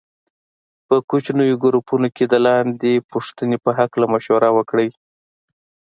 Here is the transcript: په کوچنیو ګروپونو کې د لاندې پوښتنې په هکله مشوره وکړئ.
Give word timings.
په 0.87 0.95
کوچنیو 1.09 1.61
ګروپونو 1.63 2.07
کې 2.15 2.25
د 2.27 2.33
لاندې 2.47 3.05
پوښتنې 3.11 3.57
په 3.63 3.71
هکله 3.79 4.05
مشوره 4.13 4.49
وکړئ. 4.57 4.89